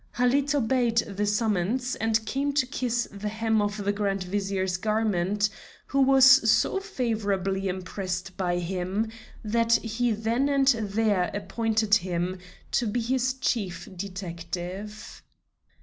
[0.13, 5.47] Halid obeyed the summons, and came to kiss the hem of the Grand Vizier's garment,
[5.85, 9.11] who was so favorably impressed by him
[9.43, 12.39] that he then and there appointed him
[12.71, 15.21] to be his Chief Detective.